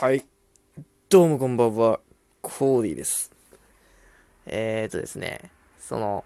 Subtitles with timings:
[0.00, 0.24] はい。
[1.10, 2.00] どうもこんばんは。
[2.40, 3.32] コーディです。
[4.46, 6.24] えーとですね、その、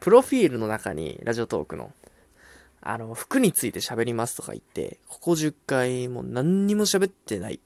[0.00, 1.92] プロフィールの中に、ラジオトークの、
[2.80, 7.56] あの、服について喋りますとか言って、ここ10回もう何にも喋ってない。
[7.56, 7.58] っ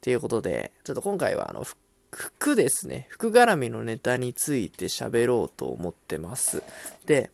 [0.00, 1.66] ていうことで、ちょっと今回はあの、
[2.12, 3.08] 服ですね。
[3.10, 6.62] 服絡みのネタについて喋ろうと思ってます。
[7.06, 7.32] で、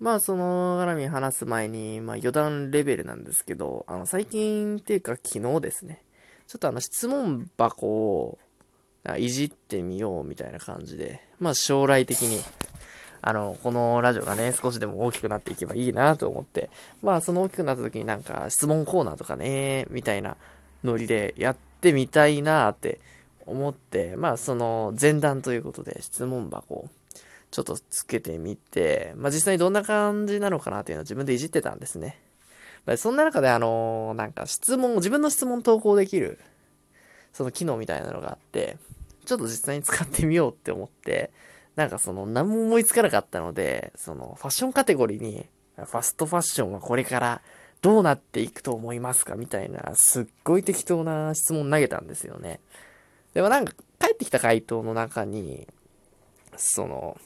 [0.00, 6.02] まあその絡み話す前に、まあ余談レベルなんですけど、あの最近っていうか昨日ですね、
[6.46, 8.38] ちょっとあの質問箱を
[9.18, 12.40] いじってみようみたいな感じで、まあ将来的に、
[13.22, 16.70] あの、このラジオがね、少しでも大きくなっていけばいいなと思って、
[17.02, 20.36] まあその大きくなった時になんか質問コーナーとかね、みたいな
[20.82, 23.00] ノリでやってみたいなって
[23.46, 26.88] 思って、まあその前段ということで質問箱を
[27.50, 32.20] ちょっとつけてみて、まあ実際にどんな感じなのかなっていうのを自分でいじってたんですね。
[32.96, 36.38] そんな中であのなんか質問、自分の質問投稿できる、
[37.32, 38.78] その機能みたいなのがあって、
[39.24, 41.32] ちょっと実際に使ってみようって思って、
[41.74, 47.42] なんかその何も思いつかなかったので、そのファッションカテゴリーに、ファストファッションはこれから
[47.82, 52.60] どうなっていくと思いますかみたいな、すっごい適当な質問投げたんですよね。
[53.34, 55.68] でもなんか、返ってきた回答の中に、
[56.56, 57.18] その、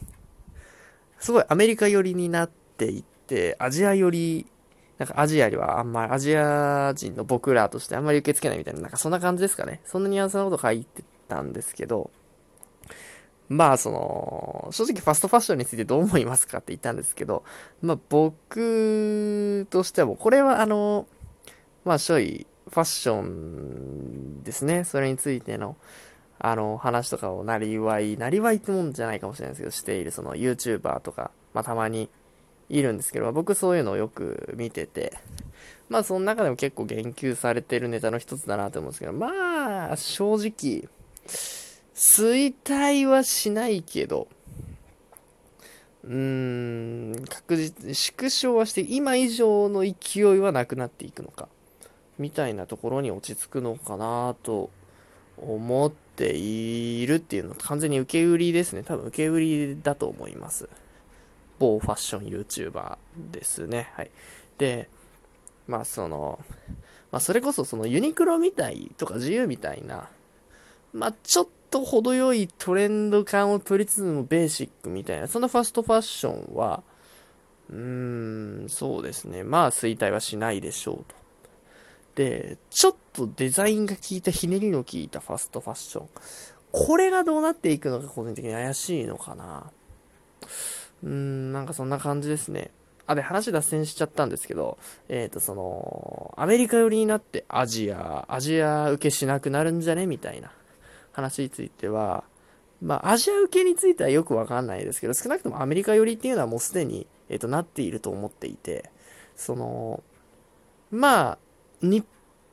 [1.20, 4.46] すごいアメリカ寄りになっていって、アジア寄り、
[5.00, 9.80] なんかアジアよりはあんまり、アジア人の僕らとしてあんまり受け付けないみたいな、なんかそんな感じですかね。
[9.86, 12.10] そんなニュアンスなこと書いてたんですけど、
[13.48, 17.44] まあその、正直ファストファッションについてどう思いますかって言ったんですけど、
[17.80, 21.06] まあ僕としてはもうこれはあの、
[21.86, 24.84] まあちょいファッションですね。
[24.84, 25.76] それについての、
[26.38, 32.10] あの、話とかをなりわい、なりわいってもんじゃないかもしれないですけど、しているその YouTuber とか、まあたまに
[32.70, 35.12] いるんですけど、僕そういうのをよく見てて、
[35.88, 40.88] まあその中でも結構言及されてるネタの一つだなと思うんですけど、まあ正直、
[41.94, 44.28] 衰退はしないけど、
[46.04, 51.48] うーん、確実に縮小はして、今以上の勢いはなくなっていくのか、
[52.18, 54.70] みたいなところに落ち着くのかなと
[55.36, 58.84] 思っているっていうの完全に受け売りですね。
[58.84, 60.68] 多分受け売りだと思います。
[61.60, 62.96] 某ファッション YouTuber
[63.30, 63.90] ですね。
[63.94, 64.10] はい。
[64.58, 64.88] で、
[65.68, 66.40] まあその、
[67.12, 70.08] まあそれこそそのユニクロみたいとか自由みたいな、
[70.92, 76.82] まあちょっと程よいトレンド感を取りつつもベーシックみたいな、そんなファストファッションは、
[77.68, 79.44] うーん、そうですね。
[79.44, 81.14] まあ衰退はしないでしょうと。
[82.14, 86.08] で、ちょっとデザインが効いた、ひねりの効いたファストファッション。
[86.72, 89.70] これがどうなっていくのか個人的に怪しいのかな。
[91.02, 92.70] うん、なんかそんな感じですね。
[93.06, 94.78] あ、で、話脱線しちゃったんですけど、
[95.08, 100.06] えっ、と、その、アメリカ寄りになってアジア、アジア受けしなくなるんじゃね？
[100.06, 100.52] みたいな
[101.12, 102.24] 話については、
[102.80, 108.90] まあ、アジア受けについてはよくわかんないですけど、少なくともアメリカ寄りっていうのはもうすでに、えっ、と、なっていると思っていて、
[109.34, 110.02] その、
[110.90, 111.38] まあ、
[111.82, 112.04] に、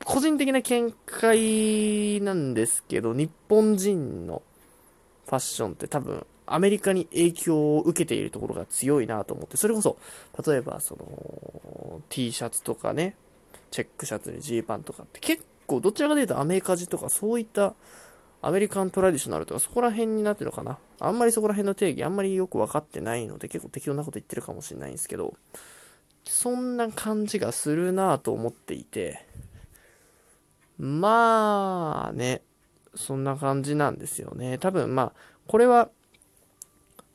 [0.04, 4.42] 個人的な見解なんですけど、日本人の
[5.26, 9.98] ファッションって多分、アメリカに影響を受けているところが強いなと思って、それこそ、
[10.46, 13.16] 例えば、その、T シャツとかね、
[13.70, 17.74] チェックシャツにジーパンとかって結構、どちらかというとアメリカ人とかそういった
[18.40, 20.78] アメリカントラディショナルとかそこら辺になってるのかな。
[21.00, 25.34] あんまりそこら辺の定義あんまりよく分かってないので結構適当なこと言ってるかもしれないんですけど、
[26.24, 29.26] そんな感じがするなと思っていて、
[30.78, 32.42] まあね、
[32.94, 34.58] そんな感じなんですよね。
[34.58, 35.12] 多分まあ、
[35.46, 35.90] これは、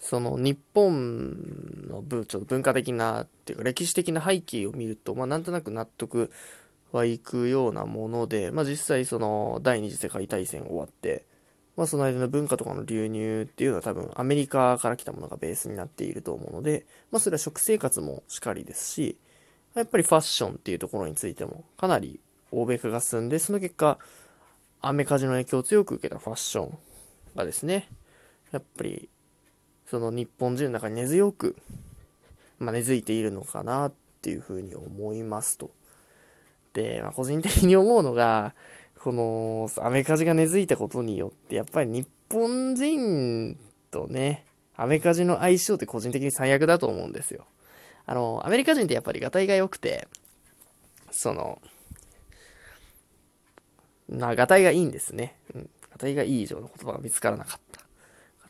[0.03, 6.29] その日本の文ちょっと文化的なっていうか歴史的な背景を見ると、まあなんとなく納得
[6.91, 11.25] はいくようなもので、まあ実際その第二次世界大戦終わって、
[11.77, 19.17] まあその間の文化とかの流入っていうのは多分アメリカから来たものがベースになっていると思うので、まあそれは食生活もしかりですし、
[19.73, 22.19] やっぱりファッションっていうところについてもかなり
[22.51, 23.99] 欧米化が進んで、その結果、
[24.81, 26.77] アメカジの影響を強く受けたファッション
[27.37, 27.87] がですね、
[28.51, 29.07] やっぱり
[29.85, 31.55] その日本人の中に根強く、
[32.59, 35.71] まあ、根付いているのかなっていうふうに思いますと。
[36.73, 38.53] で、まあ、個人的に思うのが、
[38.99, 43.57] このアメカジが根付いたことによって、やっぱり日本人
[43.91, 44.45] とね、
[44.75, 47.45] アメカジの相性って個人的に最悪だと思うんですよ。
[48.05, 50.07] あの、アメリカ人ってやっぱりガタイが良くて、
[51.11, 51.61] その、
[54.09, 55.37] な、ガタイがいいんですね。
[55.53, 55.69] うん。
[55.91, 57.62] ガタイがいい以上の言葉が見つからなかった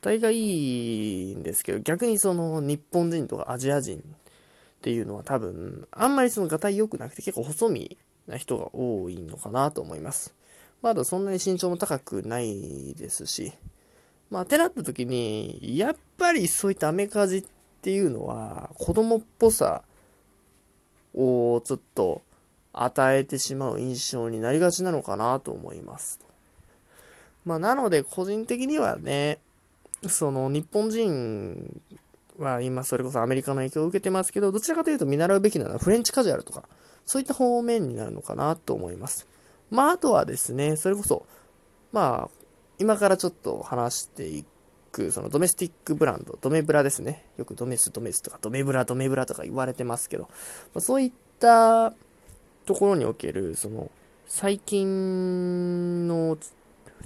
[0.04, 0.10] た。
[0.10, 4.02] ガタイがいいんですけど、逆にその日本人とかアジア人っ
[4.82, 7.98] ていうのは多分、あんまりそのガタイ良くなくて結構細身
[8.28, 10.36] な人が多いのかなと思います。
[10.82, 13.54] まだそんなに身長も高くないですし、
[14.30, 17.46] まあ、ってなった時に、やっぱりそういったアメカジっ
[17.82, 19.84] ていうのは、子供っぽさ
[21.14, 22.22] をちょっと
[22.74, 26.20] 与えてしまう印象になりがちなのかなと思います。
[27.46, 29.40] まあ、なので、個人的にはね、
[30.10, 31.82] その日本人
[32.38, 36.64] は今それこそアメリカの影響を受けてますけど、どちらかというと見習うべきなのはフレンチカジュアルとか、
[37.06, 39.28] そういった方面になるのかなと思います。
[39.70, 41.26] まあ、あとはですね、それこそ、
[41.92, 42.44] まあ、
[42.80, 44.46] 今からちょっと話してい
[44.92, 47.26] く、そのドメスティックブランド、ドメブラですね。
[47.38, 50.30] よくドメス、ドメスとか、ドメブラ、ドメブラとか言われてますけど、ま
[50.76, 51.94] あ、そういった
[52.66, 53.90] ところにおける、その、
[54.28, 56.38] 最近の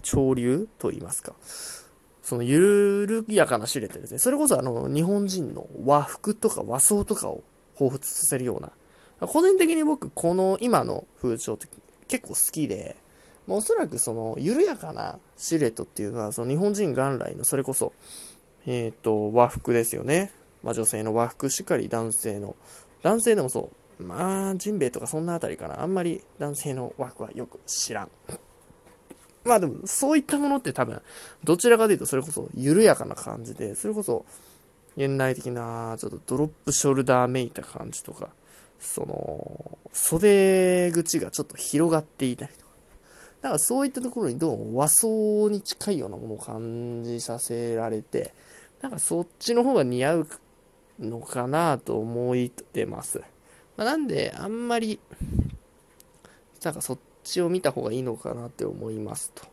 [0.03, 1.33] 潮流と言いますか、
[2.27, 4.19] その緩やかなシルエットですね。
[4.19, 7.41] それこそあの、日本人の和服とか和装とかを
[7.77, 8.73] 彷彿させるような、
[9.29, 11.69] 個人的に僕、この今の風潮って
[12.09, 12.97] 結構好きで、
[13.47, 17.93] まあ、おそらくその緩やかなシルエットっていうのは、その日本人元来のそれこそ、
[18.65, 20.33] えっ、ー、と、和服ですよね。
[20.63, 22.57] まあ、女性の和服しっかり男性の、
[23.03, 23.71] 男性でもそ
[24.01, 25.81] う、まあ、ジンベエとかそんなあたりかな。
[25.81, 28.09] あんまり男性の和服はよく知らん。
[29.47, 31.01] まあでも、そういったものって多分、
[31.43, 34.25] どちらかというとそれこそ緩やかな感じで、それこそ、
[34.97, 38.29] 現代的な、ちょっとドロップショルダーめいた感じとか、
[38.79, 42.67] その、袖口がちょっと広がっていたりとか。
[43.41, 48.33] だからそういったところにどうも和装に近いようなものを感じさせられて、
[48.81, 50.27] なんかそっちの方が似合う
[50.99, 53.21] のかなと思ってます。
[53.75, 54.99] まあ、なんで、あんまり、
[56.63, 56.97] なんかそっ
[57.27, 59.43] ちを見た方がいいのかなって思いますと。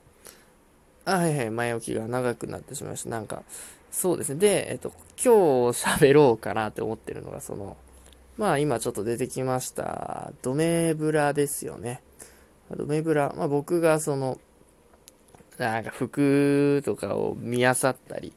[1.05, 3.11] あ、はいはい、前置きが長くなってしまいました。
[3.11, 3.43] なんか、
[3.91, 4.37] そうですね。
[4.37, 4.93] で、えっと、
[5.23, 7.76] 今日喋ろうかなって思ってるのが、その、
[8.37, 12.03] まあ今ちょっと出てきました、ドメブラですよね。
[12.76, 14.41] ドメブラ、まあ僕がその、
[15.59, 18.32] なんか服とかを見漁ったり、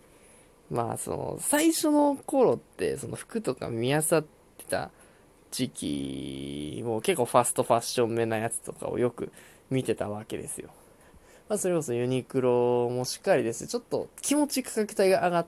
[0.70, 4.26] まあその、最初の頃ってその服とか見漁って
[4.70, 4.92] た
[5.52, 9.32] 時期も結構ファストファッションめなやつとかをよく
[9.70, 10.70] 見てたわけですよ。
[11.50, 15.48] まあそれこそユニクロもしっかりですちょっと気持ち価格帯が上がっ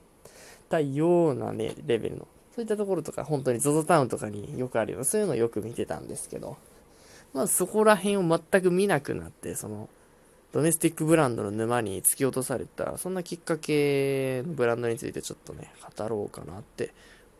[0.69, 2.27] たようなね、レベルの。
[2.55, 6.57] そういったところとか、本当に ZOZO タウンとかによくあるような、そういうのをよく見てたんですけど、
[7.33, 9.89] まあそこら辺を全く見なくなって、その、
[10.51, 16.93] ドメスティックブランドの沼に突き落とされた、そんなきっかけのブランドについてちょっとね、語ろうかなって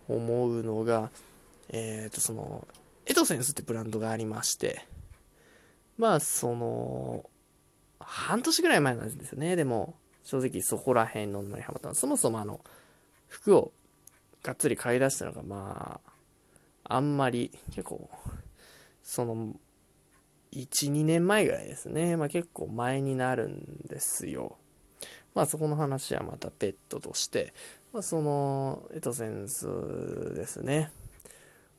[0.08, 1.10] 思うのが、
[1.70, 2.68] えっ、ー、と、その、
[3.06, 4.86] エトセンスってブランドがありまして、
[5.98, 7.30] まあ、その、
[8.00, 9.56] 半年ぐらい前なんですよね。
[9.56, 12.62] でも、正直そこら辺の沼にハマったそもそもあの、
[13.28, 13.72] 服を
[14.44, 18.10] がっつり買い出したのが、まあ、あんまり、結構、
[19.04, 19.54] その、
[20.52, 22.18] 1、2年前ぐらいですね。
[22.18, 24.58] まあ結構前になるんですよ。
[25.36, 27.54] まあそこの話はまたペットとして、
[27.94, 29.68] まあその、エトセンス
[30.34, 30.92] ですね。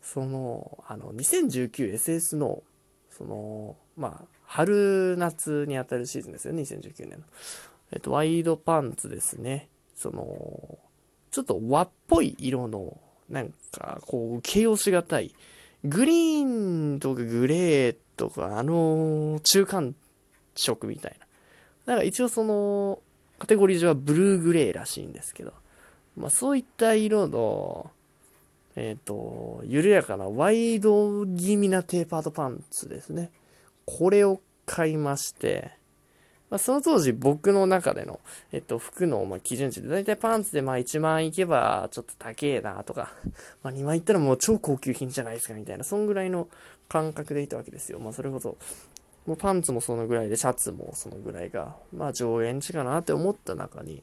[0.03, 2.63] その、あの、2019SS の、
[3.11, 7.25] その、まあ、春夏にあたるシーズンですよね、2019年の。
[7.93, 9.69] えっと、ワイドパンツですね。
[9.95, 10.79] その、
[11.31, 12.99] ちょっと和っぽい色の、
[13.29, 15.35] なんか、こう、形容しがたい。
[15.85, 19.95] グリーンとかグレーとか、あのー、中間
[20.55, 21.27] 色みたいな。
[21.87, 23.01] だから一応その、
[23.39, 25.55] カテゴリー上はブルーグレーらしいんですけど、
[26.17, 27.91] まあそういった色の、
[28.77, 33.31] えっ、ー、と、緩やかなワイド気味なテーパードパンツですね。
[33.85, 35.73] これを買いまして、
[36.51, 38.19] まあ、その当時僕の中での、
[38.53, 43.13] えっと、服のま基準値で、だいたいパンツでまあ1万いけばちょっと高えなとか、
[43.63, 46.49] まあ2万いったらもう超高級品じゃないですかみたいな、そんぐらいの
[46.89, 48.01] 感覚でいたわけですよ。
[48.01, 48.59] まあそれこそ、
[49.27, 54.03] もうパンツもそのぐらいで、シャツもそのぐらいが、まあ上限値かなって思った中に、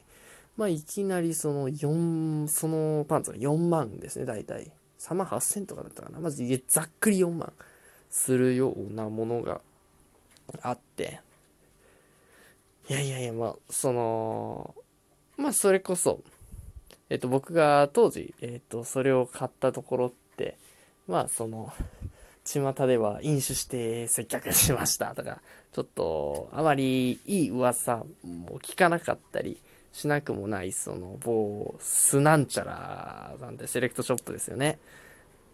[0.58, 4.72] まあいきなりその4、そのパンツが4万ですね、大体。
[4.98, 6.18] 3万8000とかだったかな。
[6.18, 7.52] まずざっくり4万
[8.10, 9.60] するようなものが
[10.60, 11.20] あって、
[12.90, 14.74] いやいやいや、まあ、その、
[15.36, 16.22] まあ、それこそ、
[17.08, 20.56] えっと、僕が当時、えっと、それを買ったところって、
[21.06, 21.72] まあ、その、
[22.44, 25.40] 巷では飲酒して接客しましたとか、
[25.72, 29.60] ちょっと、あまりいい噂も聞かなかったり
[29.92, 34.78] しなくもない、その、某、スなんちゃらなんで、セレクトショップですよね。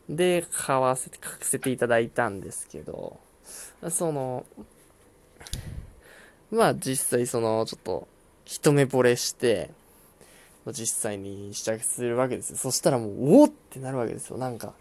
[0.08, 3.18] で、買わせて、書かせていただいたんですけど、
[3.88, 4.44] その、
[6.50, 8.08] まあ実際その、ちょっと、
[8.44, 9.70] 一目惚れして、
[10.66, 12.56] 実際に試着するわけですよ。
[12.56, 14.38] そしたらもう、おおってなるわけですよ。
[14.38, 14.74] なんか、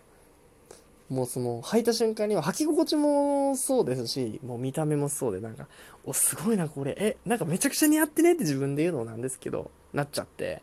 [1.10, 5.68] もうその履いた瞬間には履き心地もそうですし、もう見た目もそうでなんか、
[6.06, 10.62] お、すごいなこれ、え、なんかめちゃくちゃ似合ってねって自分で言うのなんですけど、なっちゃって、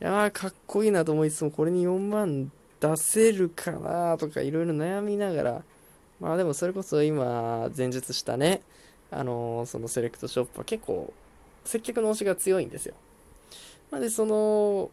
[0.00, 5.62] いやーかっこいいなと思いつつもこれに4万出せるかなとかいろいろ悩みながら、
[6.20, 8.62] まあでもそれこそ今前述したね、
[9.10, 11.12] あのー、そのセレクトショップは結構
[11.64, 12.94] 接客の推しが強いんですよ。
[13.90, 14.90] まあ、で、その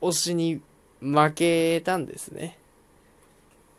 [0.00, 0.60] 推しに
[1.00, 2.58] 負けたんですね。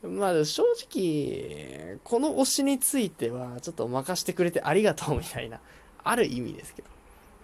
[0.04, 5.60] まあ正直、この推しについてはちょっと任してくれてありがとうみたいな、
[6.04, 6.94] ある意味ですけど、と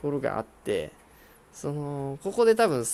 [0.04, 0.92] ころがあって、
[1.52, 2.86] その、ここで多分、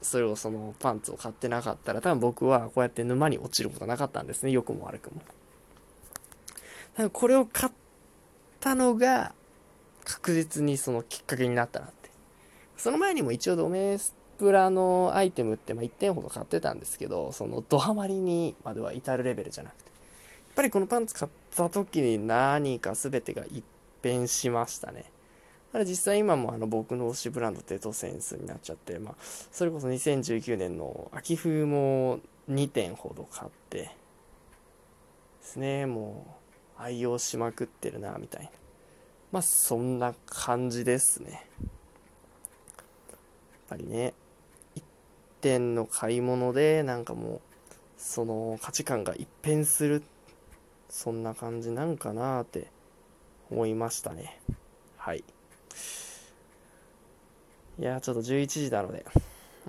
[0.00, 4.52] それをそのパンツを買ってなかったら多分僕はこうやって沼に落ちることなかったんですね。
[4.52, 5.22] 良くも悪くも。
[6.94, 7.72] 多分これを買っ
[8.60, 9.34] たのが
[10.04, 12.10] 確実にそのきっかけになったなって。
[12.76, 19.88] その前にも一応ドメスプラのアイテムってま1点ほど買ってたんですけど、そのドハマりにまでは至るレベルじゃなくて。
[19.88, 23.64] やっぱりこのパンツ買った時に何か全てが一
[24.02, 25.04] 変しましたね。
[25.72, 33.90] ただ実際今もあの僕の推しブランドテトセンスになっちゃって、まあ、それこそ2019年の秋冬も2点ほど買ってで
[35.42, 36.26] すね、も
[36.78, 38.50] う愛用しまくってるな、みたいな。
[39.30, 41.46] まあそんな感じですね。
[41.60, 41.68] やっ
[43.68, 44.14] ぱりね、
[45.40, 47.40] 点の買い物でなんかもう
[47.96, 50.02] その価値観が一変する、
[50.88, 52.68] そんな感じなんかなって
[53.50, 54.40] 思いましたね。
[54.96, 55.24] はい。
[57.78, 59.04] いや、ちょっと11時なので、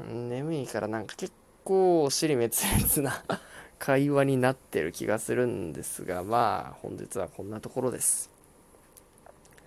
[0.08, 1.34] 眠いからなんか結
[1.64, 3.24] 構尻滅裂な
[3.80, 8.30] 会話になってる気がするんですが、まあ、本日はこんなところです。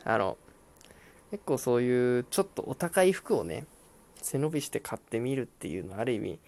[0.05, 0.37] あの、
[1.31, 3.67] 結構そういうちょっとお高い服をね、
[4.23, 6.39] 背伸びして買ってみるっていうのはある意味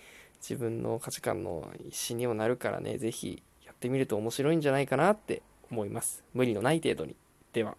[0.41, 6.23] 自分の価値観の一にもなるからね、是非やってみると面白いんじゃないかなって思います。
[6.35, 7.17] 無理のない程度に。
[7.53, 7.77] では。